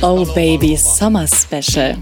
[0.00, 1.98] Oh Baby Summer Special.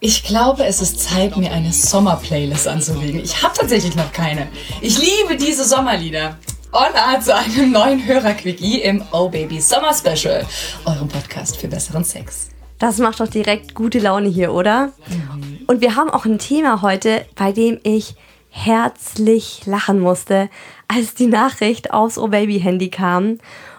[0.00, 3.24] Ich glaube, es ist Zeit, mir eine Sommer-Playlist anzulegen.
[3.24, 4.48] Ich habe tatsächlich noch keine.
[4.82, 6.36] Ich liebe diese Sommerlieder.
[6.70, 10.44] Hola zu einem neuen Hörer-Quickie im Oh Baby Summer Special,
[10.84, 12.50] eurem Podcast für besseren Sex.
[12.78, 14.92] Das macht doch direkt gute Laune hier, oder?
[15.08, 15.60] Mhm.
[15.66, 18.16] Und wir haben auch ein Thema heute, bei dem ich
[18.50, 20.50] herzlich lachen musste,
[20.88, 23.38] als die Nachricht aufs Oh Baby Handy kam.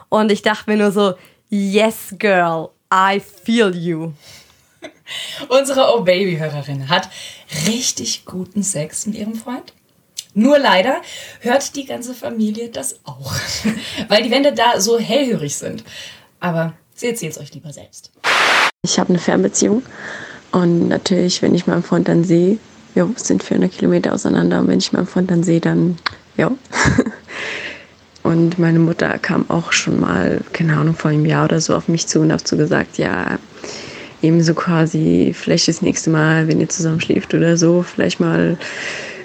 [0.09, 1.13] Und ich dachte mir nur so,
[1.49, 4.13] yes girl, I feel you.
[5.49, 7.09] Unsere Oh Baby Hörerin hat
[7.67, 9.73] richtig guten Sex mit ihrem Freund.
[10.33, 11.01] Nur leider
[11.41, 13.33] hört die ganze Familie das auch,
[14.07, 15.83] weil die Wände da so hellhörig sind.
[16.39, 18.11] Aber sie erzählt es euch lieber selbst.
[18.83, 19.83] Ich habe eine Fernbeziehung
[20.51, 22.59] und natürlich, wenn ich meinen Freund dann sehe,
[22.95, 25.97] ja, sind 400 Kilometer auseinander und wenn ich meinen Freund dann sehe, dann
[26.37, 26.51] ja.
[28.29, 31.87] Und meine Mutter kam auch schon mal, keine Ahnung, vor einem Jahr oder so auf
[31.87, 33.39] mich zu und hat so gesagt, ja,
[34.21, 38.55] ebenso quasi, vielleicht das nächste Mal, wenn ihr zusammen schläft oder so, vielleicht mal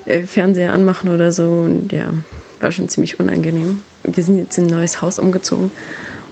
[0.07, 1.51] äh, Fernseher anmachen oder so.
[1.51, 2.15] Und ja,
[2.61, 3.83] war schon ziemlich unangenehm.
[4.05, 5.71] Wir sind jetzt in ein neues Haus umgezogen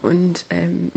[0.00, 0.92] und ähm,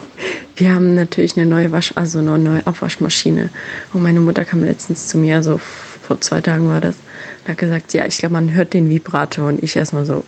[0.56, 3.50] wir haben natürlich eine neue Wasch, also eine neue Abwaschmaschine.
[3.92, 5.60] Und meine Mutter kam letztens zu mir, so
[6.02, 6.96] vor zwei Tagen war das,
[7.42, 9.48] und hat gesagt, ja, ich glaube, man hört den Vibrator.
[9.48, 10.24] Und ich erstmal so,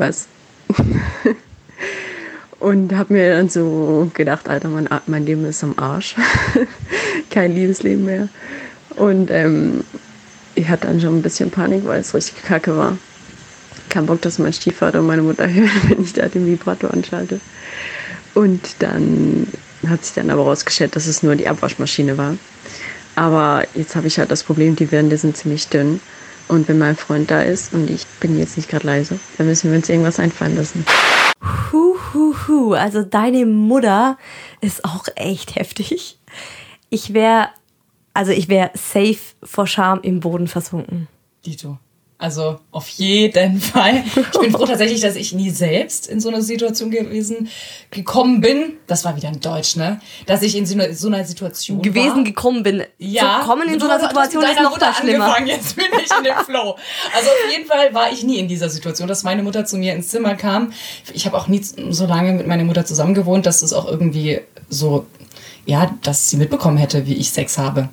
[0.00, 0.26] was?
[2.58, 6.14] Und habe mir dann so gedacht, Alter, mein, mein Leben ist am Arsch.
[7.30, 8.28] Kein Liebesleben mehr.
[8.96, 9.84] Und ähm,
[10.54, 12.98] ich hatte dann schon ein bisschen Panik, weil es richtig kacke war.
[13.88, 17.40] Kein Bock, dass mein Stiefvater und meine Mutter hören, wenn ich da den Vibrator anschalte.
[18.34, 19.46] Und dann
[19.88, 22.36] hat sich dann aber rausgestellt, dass es nur die Abwaschmaschine war.
[23.16, 26.00] Aber jetzt habe ich halt das Problem, die Wände sind ziemlich dünn.
[26.50, 29.70] Und wenn mein Freund da ist und ich bin jetzt nicht gerade leise, dann müssen
[29.70, 30.84] wir uns irgendwas einfallen lassen.
[31.70, 32.74] Hu, hu, hu.
[32.74, 34.18] Also deine Mutter
[34.60, 36.18] ist auch echt heftig.
[36.88, 37.50] Ich wäre,
[38.14, 41.06] also ich wäre safe vor Scham im Boden versunken.
[41.46, 41.78] Dito.
[42.20, 44.04] Also auf jeden Fall.
[44.04, 47.48] Ich bin froh tatsächlich, dass ich nie selbst in so einer Situation gewesen
[47.90, 48.74] gekommen bin.
[48.86, 50.00] Das war wieder in Deutsch, ne?
[50.26, 52.24] Dass ich in so einer, so einer Situation gewesen war.
[52.24, 52.84] gekommen bin.
[52.98, 53.40] Ja.
[53.40, 55.24] So kommen in so einer Situation ist noch Mutter schlimmer.
[55.24, 55.46] Angefangen.
[55.46, 56.76] Jetzt bin ich in dem Flow.
[57.16, 59.94] Also auf jeden Fall war ich nie in dieser Situation, dass meine Mutter zu mir
[59.94, 60.72] ins Zimmer kam.
[61.14, 64.40] Ich habe auch nie so lange mit meiner Mutter zusammen gewohnt, dass es auch irgendwie
[64.68, 65.06] so,
[65.64, 67.88] ja, dass sie mitbekommen hätte, wie ich Sex habe.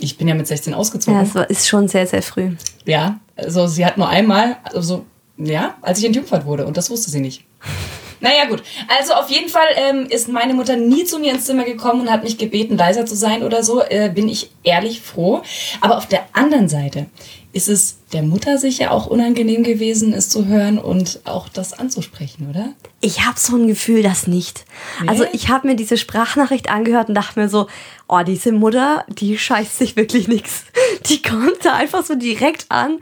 [0.00, 1.24] Ich bin ja mit 16 ausgezogen.
[1.24, 2.56] Ja, das ist schon sehr, sehr früh.
[2.84, 5.04] Ja, also sie hat nur einmal, also
[5.36, 7.44] ja, als ich entjungfert wurde und das wusste sie nicht.
[8.22, 8.62] Naja, gut.
[8.98, 12.10] Also auf jeden Fall ähm, ist meine Mutter nie zu mir ins Zimmer gekommen und
[12.10, 13.82] hat mich gebeten, leiser zu sein oder so.
[13.82, 15.40] Äh, bin ich ehrlich froh.
[15.80, 17.06] Aber auf der anderen Seite
[17.52, 22.48] ist es der Mutter sicher auch unangenehm gewesen, es zu hören und auch das anzusprechen,
[22.48, 22.74] oder?
[23.00, 24.64] Ich habe so ein Gefühl, das nicht.
[25.00, 25.08] Nee?
[25.08, 27.66] Also ich habe mir diese Sprachnachricht angehört und dachte mir so,
[28.06, 30.64] oh, diese Mutter, die scheißt sich wirklich nichts.
[31.06, 33.00] Die kommt da einfach so direkt an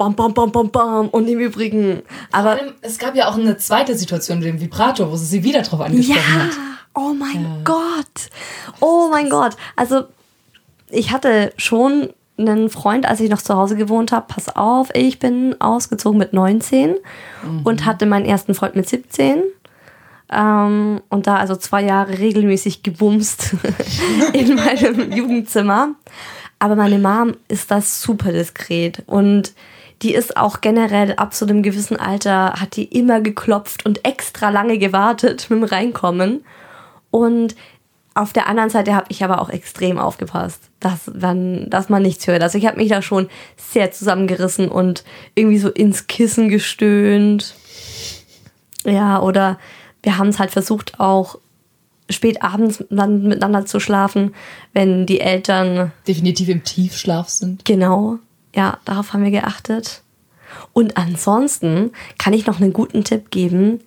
[0.00, 1.08] bam, bam, bam, bam, bam.
[1.08, 2.02] Und im Übrigen,
[2.32, 2.52] aber.
[2.52, 5.60] Allem, es gab ja auch eine zweite Situation mit dem Vibrator, wo sie sie wieder
[5.60, 6.50] drauf angesprochen ja, hat.
[6.94, 7.58] Oh mein ja.
[7.64, 8.30] Gott.
[8.80, 9.56] Oh mein Gott.
[9.76, 10.04] Also,
[10.88, 14.24] ich hatte schon einen Freund, als ich noch zu Hause gewohnt habe.
[14.26, 16.94] Pass auf, ich bin ausgezogen mit 19
[17.44, 17.60] mhm.
[17.64, 19.42] und hatte meinen ersten Freund mit 17.
[20.32, 23.54] Ähm, und da also zwei Jahre regelmäßig gebumst
[24.32, 25.90] in meinem Jugendzimmer.
[26.58, 29.52] Aber meine Mom ist das super diskret und
[30.02, 34.50] die ist auch generell ab so einem gewissen Alter, hat die immer geklopft und extra
[34.50, 36.44] lange gewartet mit dem Reinkommen.
[37.10, 37.54] Und
[38.14, 42.26] auf der anderen Seite habe ich aber auch extrem aufgepasst, dass, man, dass man nichts
[42.26, 42.42] hört.
[42.42, 47.54] Also ich habe mich da schon sehr zusammengerissen und irgendwie so ins Kissen gestöhnt.
[48.84, 49.58] Ja, oder
[50.02, 51.38] wir haben es halt versucht auch
[52.08, 54.34] spät abends dann miteinander zu schlafen,
[54.72, 57.64] wenn die Eltern definitiv im Tiefschlaf sind.
[57.64, 58.18] Genau.
[58.54, 60.02] Ja, darauf haben wir geachtet.
[60.72, 63.80] Und ansonsten kann ich noch einen guten Tipp geben.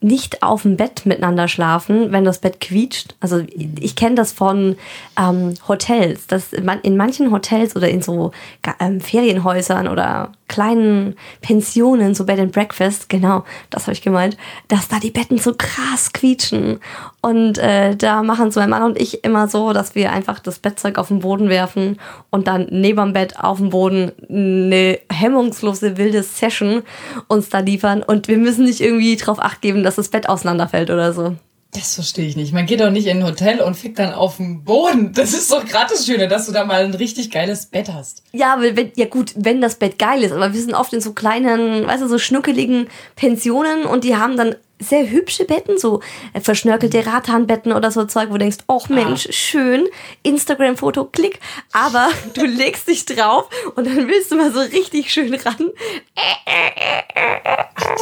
[0.00, 3.16] Nicht auf dem Bett miteinander schlafen, wenn das Bett quietscht.
[3.18, 3.44] Also
[3.80, 4.76] ich kenne das von
[5.18, 6.28] ähm, Hotels.
[6.28, 8.30] Dass in manchen Hotels oder in so
[8.78, 14.36] ähm, Ferienhäusern oder kleinen Pensionen, so Bed and Breakfast, genau, das habe ich gemeint,
[14.68, 16.80] dass da die Betten so krass quietschen.
[17.20, 20.58] Und äh, da machen so mein Mann und ich immer so, dass wir einfach das
[20.58, 21.98] Bettzeug auf den Boden werfen
[22.30, 26.82] und dann neben dem Bett auf dem Boden eine hemmungslose wilde Session
[27.28, 28.02] uns da liefern.
[28.02, 31.36] Und wir müssen nicht irgendwie drauf acht geben, dass das Bett auseinanderfällt oder so.
[31.72, 32.54] Das verstehe ich nicht.
[32.54, 35.12] Man geht doch nicht in ein Hotel und fickt dann auf dem Boden.
[35.12, 38.22] Das ist doch gerade das Schöne, dass du da mal ein richtig geiles Bett hast.
[38.32, 40.32] Ja, aber wenn, ja gut, wenn das Bett geil ist.
[40.32, 44.36] Aber wir sind oft in so kleinen, weißt du, so schnuckeligen Pensionen und die haben
[44.38, 46.00] dann sehr hübsche Betten, so
[46.34, 49.32] äh, verschnörkelte Rathahnbetten oder so Zeug, wo du denkst, oh Mensch, Ah.
[49.32, 49.88] schön,
[50.22, 51.40] Instagram-Foto, klick,
[51.72, 55.70] aber du legst dich drauf und dann willst du mal so richtig schön ran.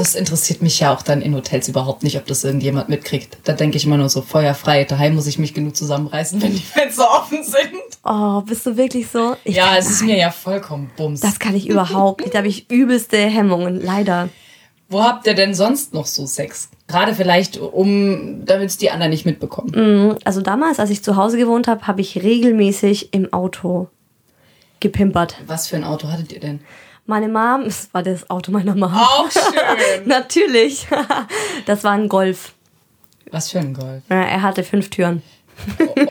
[0.06, 3.38] Das interessiert mich ja auch dann in Hotels überhaupt nicht, ob das irgendjemand mitkriegt.
[3.42, 4.84] Da denke ich immer nur so, feuerfrei.
[4.84, 7.82] Daheim muss ich mich genug zusammenreißen, wenn die Fenster offen sind.
[8.04, 9.34] Oh, bist du wirklich so?
[9.42, 11.22] Ich ja, es ist mir ja vollkommen bums.
[11.22, 12.34] Das kann ich überhaupt nicht.
[12.34, 14.28] Da habe ich übelste Hemmungen, leider.
[14.88, 16.68] Wo habt ihr denn sonst noch so Sex?
[16.86, 19.72] Gerade vielleicht, um, damit es die anderen nicht mitbekommen.
[19.74, 20.18] Mhm.
[20.22, 23.88] Also damals, als ich zu Hause gewohnt habe, habe ich regelmäßig im Auto
[24.78, 25.34] gepimpert.
[25.48, 26.60] Was für ein Auto hattet ihr denn?
[27.06, 28.92] Meine Mom, das war das Auto meiner Mom.
[28.94, 30.06] Auch schön.
[30.06, 30.86] Natürlich.
[31.66, 32.52] Das war ein Golf.
[33.32, 34.02] Was für ein Golf.
[34.08, 35.22] Ja, Er hatte fünf Türen.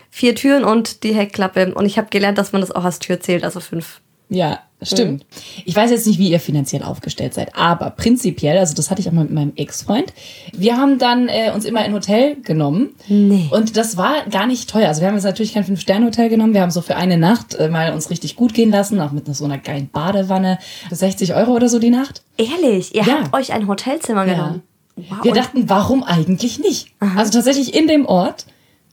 [0.10, 1.74] Vier Türen und die Heckklappe.
[1.76, 4.02] Und ich habe gelernt, dass man das auch als Tür zählt, also fünf.
[4.28, 5.26] Ja, stimmt.
[5.66, 9.08] Ich weiß jetzt nicht, wie ihr finanziell aufgestellt seid, aber prinzipiell, also das hatte ich
[9.08, 10.14] auch mal mit meinem Ex-Freund.
[10.54, 12.90] Wir haben dann äh, uns immer ein Hotel genommen.
[13.08, 13.48] Nee.
[13.52, 14.88] Und das war gar nicht teuer.
[14.88, 16.54] Also wir haben jetzt natürlich kein Fünf-Sterne-Hotel genommen.
[16.54, 19.34] Wir haben so für eine Nacht äh, mal uns richtig gut gehen lassen, auch mit
[19.36, 20.60] so einer geilen Badewanne.
[20.92, 22.24] 60 Euro oder so die Nacht.
[22.38, 23.20] Ehrlich, ihr Ja.
[23.24, 24.62] habt euch ein Hotelzimmer genommen.
[24.96, 25.24] Wow.
[25.24, 26.88] Wir dachten, warum eigentlich nicht?
[27.00, 28.46] Also tatsächlich in dem Ort.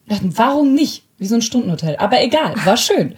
[0.07, 1.05] Wir dachten, warum nicht?
[1.19, 1.95] Wie so ein Stundenhotel.
[1.99, 3.15] Aber egal, war schön.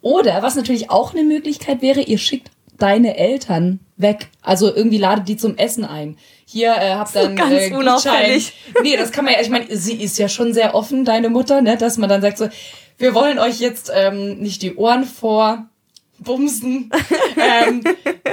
[0.00, 4.28] Oder was natürlich auch eine Möglichkeit wäre, ihr schickt deine Eltern weg.
[4.42, 6.16] Also irgendwie ladet die zum Essen ein.
[6.46, 8.52] Hier äh, habt dann ganz äh, unauffällig.
[8.82, 11.60] Nee, das kann man ja, ich meine, sie ist ja schon sehr offen, deine Mutter,
[11.60, 12.48] ne, dass man dann sagt so,
[12.96, 15.66] wir wollen euch jetzt ähm, nicht die Ohren vor
[16.18, 16.90] bumsen.
[17.36, 17.82] ähm,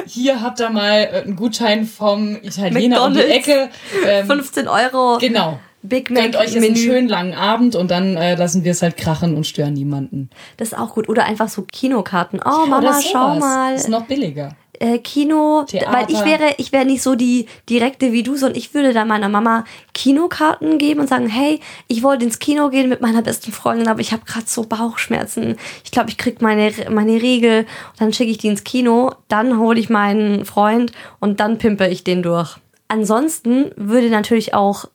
[0.07, 3.47] hier habt ihr mal äh, einen Gutschein vom Italiener um die McDonald's.
[3.47, 3.69] Ecke.
[4.05, 5.17] Ähm, 15 Euro.
[5.19, 5.59] Genau.
[5.87, 8.81] Big Mac Gönnt euch jetzt einen schönen langen Abend und dann äh, lassen wir es
[8.81, 10.29] halt krachen und stören niemanden.
[10.57, 11.09] Das ist auch gut.
[11.09, 12.39] Oder einfach so Kinokarten.
[12.45, 13.75] Oh, Mama, schau mal.
[13.75, 14.55] Ist noch billiger.
[14.79, 15.91] äh, Kino, Theater.
[15.93, 19.07] weil ich wäre, ich wäre nicht so die direkte wie du, sondern ich würde dann
[19.07, 23.51] meiner Mama Kinokarten geben und sagen, hey, ich wollte ins Kino gehen mit meiner besten
[23.51, 25.57] Freundin, aber ich habe gerade so Bauchschmerzen.
[25.83, 29.59] Ich glaube, ich krieg meine meine Regel und dann schicke ich die ins Kino, dann
[29.59, 32.57] hole ich meinen Freund und dann pimpe ich den durch.
[32.87, 34.85] Ansonsten würde natürlich auch,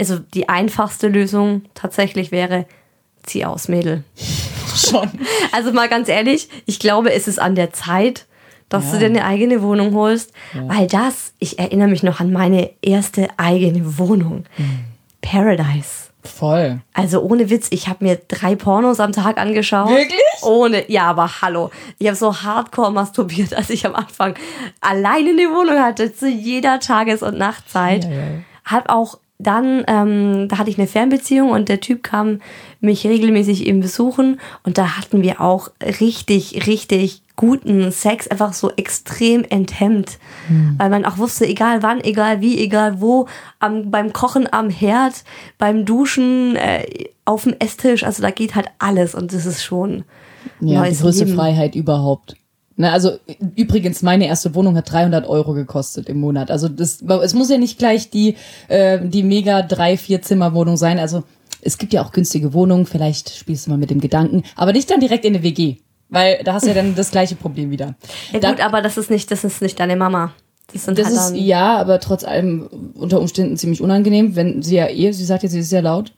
[0.00, 2.66] also die einfachste Lösung tatsächlich wäre,
[3.22, 4.04] zieh aus, Mädel.
[4.76, 5.10] Schon.
[5.52, 8.26] Also mal ganz ehrlich, ich glaube, es ist an der Zeit,
[8.68, 8.92] dass Ja.
[8.92, 10.32] du dir eine eigene Wohnung holst,
[10.66, 14.44] weil das, ich erinnere mich noch an meine erste eigene Wohnung.
[14.58, 14.80] Mhm.
[15.22, 16.08] Paradise.
[16.24, 16.80] Voll.
[16.94, 19.90] Also ohne Witz, ich habe mir drei Pornos am Tag angeschaut.
[19.90, 20.20] Wirklich?
[20.42, 21.70] Ohne, ja, aber hallo.
[21.98, 24.34] Ich habe so hardcore masturbiert, als ich am Anfang
[24.80, 28.04] alleine eine Wohnung hatte, zu jeder Tages- und Nachtzeit.
[28.04, 28.22] Ja, ja.
[28.64, 32.40] Hab auch dann, ähm, da hatte ich eine Fernbeziehung und der Typ kam
[32.80, 35.70] mich regelmäßig eben besuchen und da hatten wir auch
[36.00, 40.18] richtig, richtig guten Sex, einfach so extrem enthemmt,
[40.78, 43.26] weil man auch wusste, egal wann, egal wie, egal wo,
[43.58, 45.24] am, beim Kochen am Herd,
[45.58, 46.84] beim Duschen, äh,
[47.24, 50.04] auf dem Esstisch, also da geht halt alles und das ist schon
[50.60, 51.36] Ja, die größte Leben.
[51.36, 52.36] Freiheit überhaupt.
[52.76, 53.12] Na, also
[53.54, 56.50] übrigens, meine erste Wohnung hat 300 Euro gekostet im Monat.
[56.50, 58.34] Also das, es muss ja nicht gleich die
[58.68, 60.98] äh, die mega drei vier Zimmer Wohnung sein.
[60.98, 61.22] Also
[61.62, 62.86] es gibt ja auch günstige Wohnungen.
[62.86, 65.76] Vielleicht spielst du mal mit dem Gedanken, aber nicht dann direkt in eine WG,
[66.08, 67.94] weil da hast du ja dann das gleiche Problem wieder.
[68.32, 70.32] Ja Da- gut, aber das ist nicht, das ist nicht deine Mama.
[70.72, 74.88] Das das halt ist ja, aber trotz allem unter Umständen ziemlich unangenehm, wenn sie ja
[74.88, 76.12] eh, sie sagt ja, sie ist sehr laut.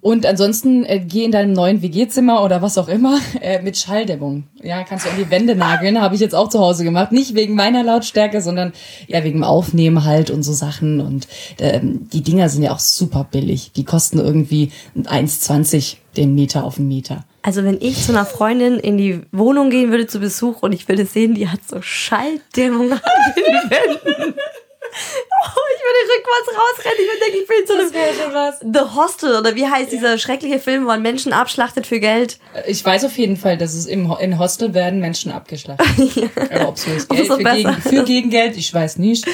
[0.00, 4.44] Und ansonsten äh, geh in deinem neuen WG-Zimmer oder was auch immer äh, mit Schalldämmung.
[4.62, 6.00] Ja, kannst du an die Wände nageln.
[6.00, 7.12] Habe ich jetzt auch zu Hause gemacht.
[7.12, 8.72] Nicht wegen meiner Lautstärke, sondern
[9.08, 11.00] ja wegen dem Aufnehmen halt und so Sachen.
[11.00, 11.28] Und
[11.58, 13.72] ähm, die Dinger sind ja auch super billig.
[13.76, 17.24] Die kosten irgendwie 1,20 den Meter auf den Meter.
[17.42, 20.88] Also wenn ich zu einer Freundin in die Wohnung gehen würde zu Besuch und ich
[20.88, 23.00] würde sehen, die hat so Schalldämmung an
[23.36, 24.34] den Wänden.
[24.92, 26.98] Oh, ich würde rückwärts rausrennen.
[27.00, 28.58] Ich würde denken, ich bin in so einem wäre schon was.
[28.60, 32.38] The Hostel oder wie heißt dieser schreckliche Film, wo man Menschen abschlachtet für Geld?
[32.66, 36.30] Ich weiß auf jeden Fall, dass es im in Hostel werden Menschen abgeschlachtet.
[36.52, 39.26] Aber ob es für das Geld, für, gegen, für Gegengeld, ich weiß nicht.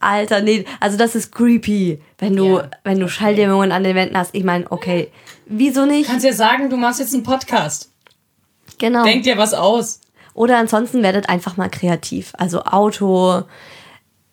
[0.00, 2.70] Alter, nee, also das ist creepy, wenn du, Ja.
[2.82, 4.34] wenn du Schalldämmungen an den Wänden hast.
[4.34, 5.10] Ich meine, okay,
[5.46, 6.08] wieso nicht?
[6.08, 7.90] kannst ja sagen, du machst jetzt einen Podcast.
[8.78, 9.04] Genau.
[9.04, 10.00] Denk dir was aus.
[10.34, 12.32] Oder ansonsten werdet einfach mal kreativ.
[12.36, 13.42] Also Auto,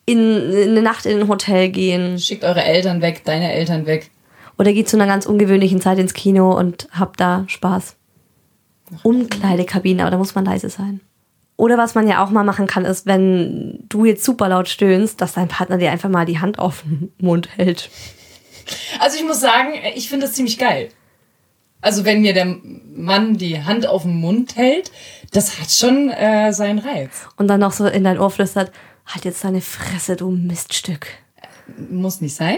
[0.10, 2.18] in, in eine Nacht in ein Hotel gehen.
[2.18, 4.10] Schickt eure Eltern weg, deine Eltern weg.
[4.58, 7.96] Oder geht zu einer ganz ungewöhnlichen Zeit ins Kino und habt da Spaß.
[9.04, 11.02] Umkleidekabine, aber da muss man leise sein.
[11.58, 15.22] Oder was man ja auch mal machen kann, ist, wenn du jetzt super laut stöhnst,
[15.22, 17.90] dass dein Partner dir einfach mal die Hand auf den Mund hält.
[19.00, 20.90] Also ich muss sagen, ich finde das ziemlich geil.
[21.82, 22.58] Also wenn mir der
[22.96, 24.92] Mann die Hand auf den Mund hält,
[25.32, 27.28] das hat schon äh, seinen Reiz.
[27.38, 28.72] Und dann noch so in dein Ohr flüstert,
[29.10, 31.08] halt jetzt deine Fresse, du Miststück.
[31.90, 32.58] muss nicht sein.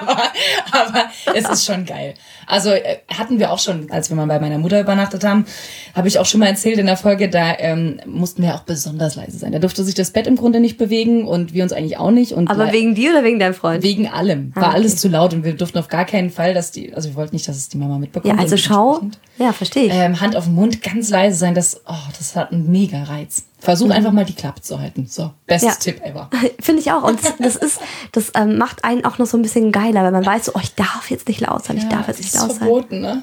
[0.00, 0.22] aber,
[0.72, 2.14] aber es ist schon geil.
[2.46, 5.46] Also äh, hatten wir auch schon, als wir mal bei meiner Mutter übernachtet haben,
[5.94, 9.16] habe ich auch schon mal erzählt in der Folge, da ähm, mussten wir auch besonders
[9.16, 9.52] leise sein.
[9.52, 12.32] Da durfte sich das Bett im Grunde nicht bewegen und wir uns eigentlich auch nicht.
[12.32, 13.82] Und Aber wegen dir oder wegen deinem Freund?
[13.82, 14.54] wegen allem.
[14.54, 14.76] War Ah, okay.
[14.76, 17.34] alles zu laut und wir durften auf gar keinen Fall, dass die, also wir wollten
[17.34, 18.34] nicht, dass es die Mama mitbekommt.
[18.34, 19.00] ja, also schau.
[19.38, 19.92] Ja, verstehe ich.
[19.94, 23.44] Ähm, Hand auf den Mund, ganz leise sein, das, oh, das hat einen mega Reiz.
[23.58, 25.06] Versuch einfach mal die Klappe zu halten.
[25.08, 25.68] So, bestes Mhm.
[25.68, 25.74] Ja.
[25.80, 26.30] Tipp ever.
[26.60, 27.02] Finde ich auch.
[27.02, 27.80] Und das ist,
[28.12, 30.60] das ähm, macht einen auch noch so ein bisschen geiler, weil man weiß so, oh,
[30.62, 32.58] ich darf jetzt nicht laut sein, ich darf jetzt nicht laut sein.
[32.58, 33.22] verboten, ne?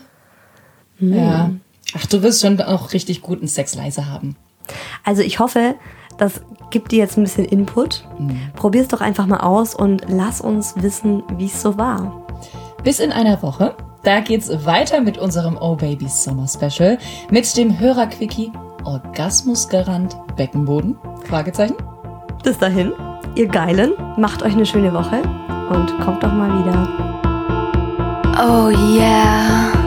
[0.99, 1.51] Ja.
[1.95, 4.35] Ach, du wirst schon auch richtig guten Sex leise haben.
[5.03, 5.75] Also ich hoffe,
[6.17, 8.03] das gibt dir jetzt ein bisschen Input.
[8.55, 12.25] Probier es doch einfach mal aus und lass uns wissen, wie es so war.
[12.83, 13.75] Bis in einer Woche.
[14.03, 16.97] Da geht's weiter mit unserem Oh Babies Sommer Special
[17.29, 18.51] mit dem Hörerquickie
[18.85, 20.97] Orgasmusgarant Beckenboden?
[21.25, 21.75] Fragezeichen.
[22.43, 22.91] Bis dahin,
[23.35, 25.21] ihr Geilen, macht euch eine schöne Woche
[25.69, 26.87] und kommt doch mal wieder.
[28.35, 29.82] Oh yeah.